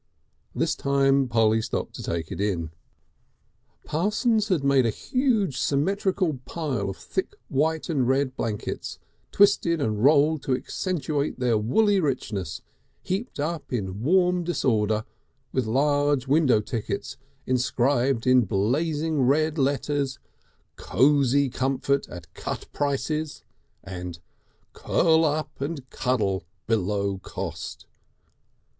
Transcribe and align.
This 0.55 0.73
time 0.73 1.27
Polly 1.27 1.61
stopped 1.61 1.93
to 1.93 2.01
take 2.01 2.31
it 2.31 2.41
in. 2.41 2.71
Parsons 3.83 4.47
had 4.47 4.63
made 4.63 4.83
a 4.83 4.89
huge 4.89 5.57
symmetrical 5.59 6.39
pile 6.45 6.89
of 6.89 6.97
thick 6.97 7.35
white 7.49 7.87
and 7.87 8.07
red 8.07 8.35
blankets 8.35 8.97
twisted 9.31 9.79
and 9.79 10.03
rolled 10.03 10.41
to 10.41 10.55
accentuate 10.55 11.37
their 11.37 11.55
woolly 11.55 11.99
richness, 11.99 12.63
heaped 13.03 13.39
up 13.39 13.71
in 13.71 13.87
a 13.89 13.93
warm 13.93 14.43
disorder, 14.43 15.05
with 15.51 15.67
large 15.67 16.25
window 16.25 16.61
tickets 16.61 17.17
inscribed 17.45 18.25
in 18.25 18.41
blazing 18.45 19.21
red 19.21 19.59
letters: 19.59 20.17
"Cosy 20.77 21.47
Comfort 21.47 22.09
at 22.09 22.33
Cut 22.33 22.65
Prices," 22.73 23.43
and 23.83 24.17
"Curl 24.73 25.23
up 25.25 25.61
and 25.61 25.87
Cuddle 25.91 26.41
below 26.65 27.19
Cost." 27.19 27.85